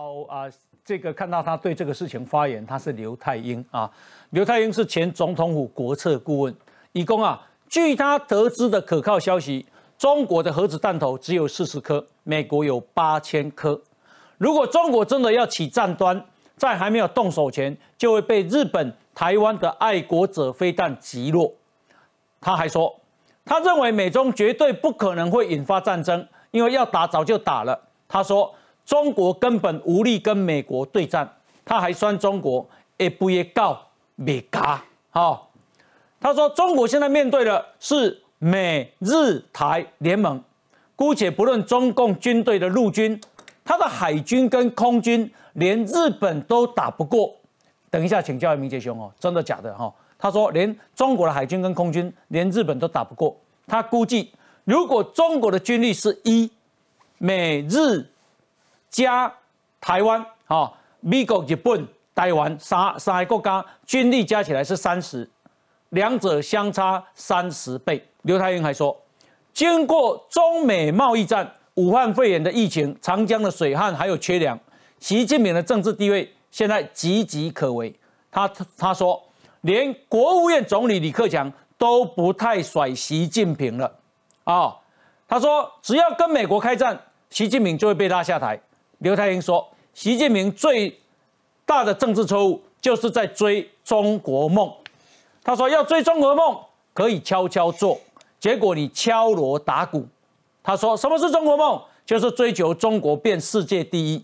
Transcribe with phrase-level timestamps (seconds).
[0.00, 0.50] 早啊，
[0.82, 3.90] 这个看到他对这个事情发言，他是刘太英啊。
[4.30, 6.56] 刘太英是前总统府国策顾问，
[6.92, 9.66] 以供啊，据他得知的可靠消息，
[9.98, 13.78] 中国的核子弹头只有四十颗，美国有八千颗。
[14.38, 16.24] 如果中国真的要起战端，
[16.56, 21.52] 在还没有动手前，就会被日本、台湾的爱国者飞弹击落。
[22.40, 22.98] 他还说，
[23.44, 27.78] 他认为美中绝对不可能会引发战争，因为要打早就打了。
[28.08, 28.54] 他说。
[28.90, 31.32] 中国根本无力跟美国对战，
[31.64, 33.80] 他还酸中国也不也告
[34.16, 35.48] 美嘎好。
[36.20, 40.42] 他说中国现在面对的是美日台联盟，
[40.96, 43.18] 姑且不论中共军队的陆军，
[43.64, 47.32] 他的海军跟空军连日本都打不过。
[47.92, 49.94] 等一下请教明杰兄哦，真的假的哈？
[50.18, 53.36] 他说连中国的海军跟空军连日本都打不过，
[53.68, 54.32] 他估计
[54.64, 56.50] 如果中国的军力是一
[57.18, 58.04] 美日。
[58.90, 59.32] 加
[59.80, 65.28] 台湾、哈美国、日本、台湾三三个国家军力加起来是三十，
[65.90, 68.06] 两者相差三十倍。
[68.22, 68.94] 刘太英还说，
[69.54, 74.58] 经过中美贸易战、武汉肺炎的疫情、长江的水旱还有缺粮，
[74.98, 77.94] 习近平的政治地位现在岌岌可危。
[78.30, 79.22] 他他说，
[79.62, 83.90] 连国务院总理李克强都不太甩习近平了
[84.44, 84.76] 啊。
[85.26, 88.60] 他说，只要跟美国开战，习近平就会被拉下台。
[89.00, 90.94] 刘太英说：“习近平最
[91.64, 94.70] 大的政治错误就是在追中国梦。
[95.42, 96.58] 他说要追中国梦
[96.92, 97.98] 可以悄悄做，
[98.38, 100.06] 结果你敲锣打鼓。
[100.62, 101.80] 他说什么是中国梦？
[102.04, 104.22] 就是追求中国变世界第一。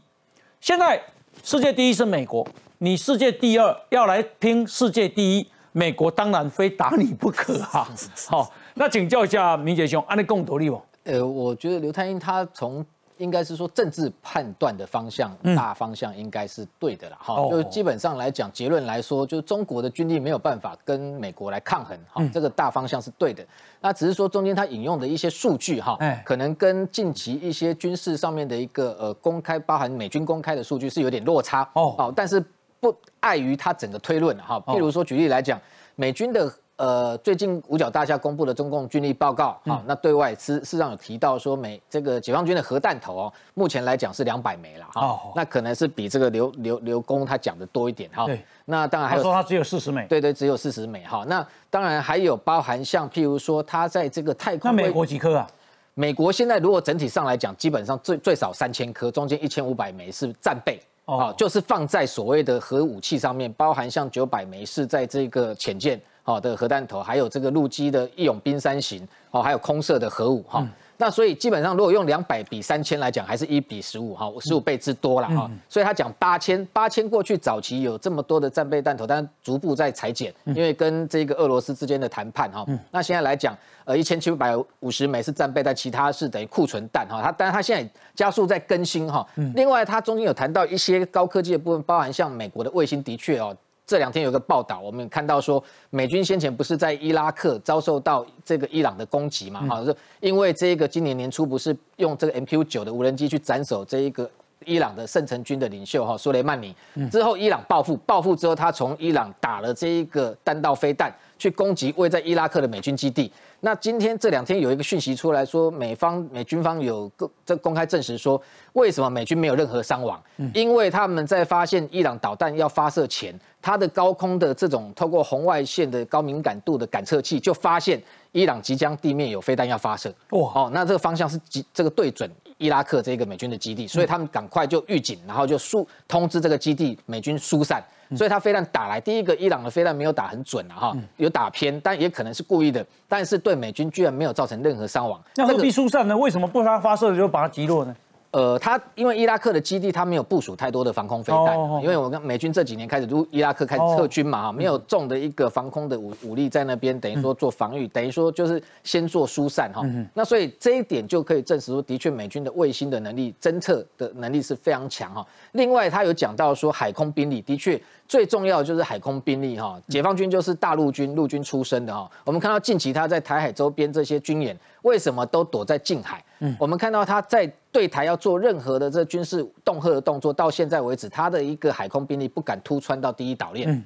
[0.60, 1.00] 现在
[1.42, 7.88] 世界第一是美国，你世界第二要来拼世界第一，美国当然非打你不可啊！
[8.28, 10.82] 好，那请教一下明杰兄，安利共独立不？
[11.04, 12.84] 呃，我觉得刘太英他从。
[13.18, 23.44] 应该是说政治判断的方向大方向应该是对的了哈，就基本上来讲结论来说，就是中国的军力没有办法跟美国来抗衡哈，这个大方向是对的。
[23.80, 32.44] 那只是说中间他引用的一些数据哈，可能跟近期一些军事上面的一个呃公开包含美军公开的数据是有点落差哦，但是
[32.80, 34.60] 不碍于他整个推论哈。
[34.66, 35.60] 譬如说举例来讲，
[35.94, 36.52] 美军的。
[36.76, 55.48] 呃，最近五角大厦公布的中共军力报告，啊，那对外事事实上有提到说，美这个解放军的核弹头哦，目前来讲是两百枚了，哈，那可能是比这个刘刘刘工他讲的多一点，哈，对，那当然还有说他只有四十枚，对对，只有四十枚，哈，那当然还有包含像譬如说他在这个太空，那美国几颗啊？
[55.94, 65.98] 美国现在如果整体上来讲，基本上最最少三千颗，中间一千五百枚是战备，哦，就是放在所谓的核武器上面，包含像九百枚是在这个潜舰。
[66.26, 70.66] 好的核弹头，还有这个陆基的义勇兵三型，哦，还有空射的核武，哈，
[70.96, 93.56] 那所以基本上如果用两百比三千来讲，还是一比十五，哈，十五倍之多了，哈，所以他讲八千，八千过去早期有这么多的战备弹头，但逐步在裁减，因为跟这个俄罗斯之间的谈判，哈，那现在来讲，呃，一千七百五十枚是战备，但其他是等于库存弹，哈，它，但是它现在加速在更新，哈，另外它中间有谈到一些高科技的部分，包含像美国的卫星，的确哦。
[93.86, 99.60] 这两天有个报道，我们看到说，美军先前不是在伊拉克遭受到这个伊朗的攻击嘛？
[99.66, 104.28] 哈，是因为这个今年年初不是用这个 MQ 九的无人机去斩首这一个
[104.64, 106.74] 伊朗的圣城军的领袖哈苏雷曼尼，
[107.12, 113.30] 之后伊朗报复，报复之后他从伊朗打了这一个弹道飞弹去攻击位在伊拉克的美军基地。
[113.60, 118.40] 那今天这两天有一个讯息出来说，美方美军方有公这公开证实说，
[118.74, 120.22] 为什么美军没有任何伤亡？
[120.52, 128.00] 因为他们在发现伊朗导弹要发射前，它的高空的这种透过红外线的高敏感度的感测器就发现
[128.32, 130.14] 伊朗即将地面有飞弹要发射。
[130.30, 137.82] 哇，哦，那这个方向是即这个对准伊拉克这个美军的基地，所以他们赶快就预警，然后就疏通知这个基地美军疏散。
[138.16, 145.20] 所以他飞弹打来，第一个伊朗的飞弹没有打很准啊，哈，有打偏，但也可能是故意的，但是对美军居然没有造成任何伤亡。
[145.34, 146.16] 那何必疏散呢？
[146.16, 147.96] 为什么不他发射就把它击落呢？
[148.30, 159.82] 呃，他因为伊拉克的基地，他没有部署太多的防空飞弹，因为我跟美军这几年开始如伊拉克开始撤军嘛，哈，没有重的一个防空的武武力在那边，等于说做防御，等于说就是先做疏散哈。
[160.12, 165.26] 那所以这一点就可以证实说，的确美军的卫星的能力、侦测的能力是非常强哈。
[165.52, 167.80] 另外，他有讲到说海空兵力的确。
[168.08, 172.10] 最重要的就是海空兵力哈，解放军就是大陆军陆军出身的哈。
[172.24, 176.22] 我们看到近期他在台海周边这些军演，为什么都躲在近海？
[176.38, 183.70] 嗯，我们看到他在对台要做任何的这军事恫吓的动作，到现在为止，他的一个海空兵力不敢突穿到第一岛链。
[183.70, 183.84] 嗯，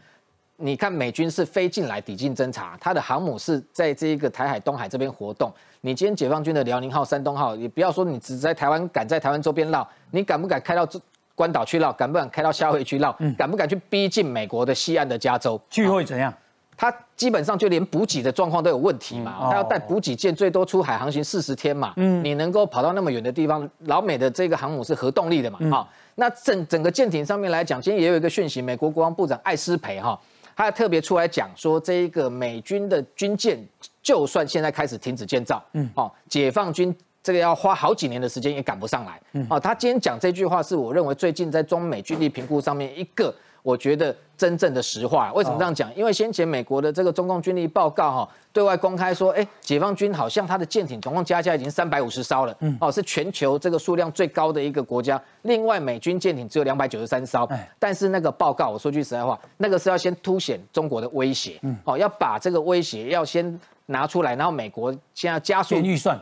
[0.57, 5.53] 你看美军是飞进来抵近侦察，他的航母是在这一个台海东海这边活动。
[5.81, 11.01] 你今天解放军的辽宁号、山东号，也不要说你只在台湾敢在台湾周边绕，你敢不敢开到这？
[11.41, 15.59] 关岛去绕，敢不敢开到夏威夷去绕，敢不敢去逼近美国的西岸的加州？
[15.71, 16.31] 聚会怎样？
[16.77, 21.95] 他基本上就连补给的状况都有问题嘛，他要带补给舰，最多出海航行四十天嘛。
[21.97, 25.59] 嗯，你能够跑到那么远的地方，老美的这个航母是核动力的嘛？
[25.71, 30.21] 哈，那整整个舰艇上面来讲，今天也有一个讯息，美国国防部长艾斯培哈，
[30.55, 33.59] 他特别出来讲说，这一个美军的军舰，
[34.03, 39.21] 就算现在开始停止建造，嗯，哦，解放军这个要花好几年的时间也赶不上来。
[39.33, 43.35] 嗯，哦，他今天讲这句话，是我认为最近在中美军力评估上面一个。
[43.63, 45.95] 我觉得真正的实话，为什么这样讲？
[45.95, 55.23] 因为先前美国的这个中共军力报告哈，对外公开说，哎，解放军好像他的舰艇总共加起来已经三百五十艘了，嗯，哦，是全球这个数量最高的一个国家。
[55.43, 57.47] 另外，美军舰艇只有两百九十三艘，
[57.79, 66.19] 但是那个报告，我说句实在话，那个是要先凸显中国的威胁，嗯，哦，要把这个威胁要先拿出来，然后美国现在加速预算。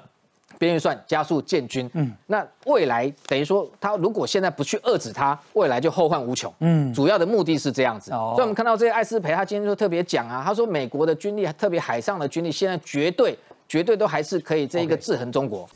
[0.58, 13.38] 边预算加速建军，嗯，那未来等于说他如果现在不去遏制他，未来就后患无穷，嗯，主要的目的是这样子，所以我们看到这个艾斯培他今天就特别讲啊，他说美国的军力，特别海上的军力，现在绝对
[13.68, 15.68] 绝对都还是可以这一个制衡中国。